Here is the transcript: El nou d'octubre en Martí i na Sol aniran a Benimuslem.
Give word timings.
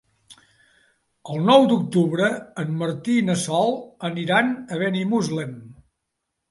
El 1.33 1.43
nou 1.49 1.67
d'octubre 1.73 2.31
en 2.65 2.73
Martí 2.81 3.19
i 3.23 3.27
na 3.31 3.39
Sol 3.45 3.79
aniran 4.13 4.53
a 4.75 4.83
Benimuslem. 4.85 5.59